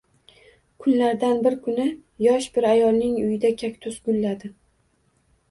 [0.85, 1.85] Kunlardan bir kuni
[2.29, 4.53] yosh bir ayolning uyida kaktus gulladi